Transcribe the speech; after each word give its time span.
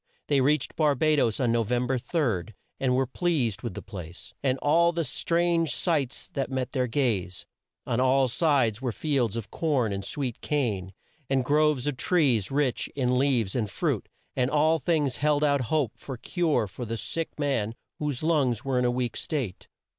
They 0.29 0.41
reached 0.41 0.75
Bar 0.75 0.95
ba 0.95 1.15
does 1.15 1.39
on 1.39 1.51
No 1.51 1.61
vem 1.61 1.85
ber 1.85 1.99
3, 1.99 2.55
and 2.79 2.95
were 2.95 3.05
pleased 3.05 3.61
with 3.61 3.75
the 3.75 3.83
place, 3.83 4.33
and 4.41 4.57
all 4.57 4.91
the 4.91 5.03
strange 5.03 5.75
sights 5.75 6.27
that 6.29 6.49
met 6.49 6.71
their 6.71 6.87
gaze. 6.87 7.45
On 7.85 7.99
all 7.99 8.27
sides 8.27 8.81
were 8.81 8.91
fields 8.91 9.35
of 9.37 9.51
corn 9.51 9.93
and 9.93 10.03
sweet 10.03 10.41
cane, 10.41 10.93
and 11.29 11.45
groves 11.45 11.85
of 11.85 11.97
trees 11.97 12.49
rich 12.49 12.89
in 12.95 13.19
leaves 13.19 13.53
and 13.55 13.69
fruit, 13.69 14.09
and 14.35 14.49
all 14.49 14.79
things 14.79 15.17
held 15.17 15.43
out 15.43 15.59
a 15.59 15.63
hope 15.65 15.93
of 16.09 16.21
cure 16.23 16.65
for 16.65 16.83
the 16.83 16.97
sick 16.97 17.37
man, 17.39 17.75
whose 17.99 18.23
lungs 18.23 18.65
were 18.65 18.79
in 18.79 18.85
a 18.85 18.89
weak 18.89 19.15
state. 19.15 19.67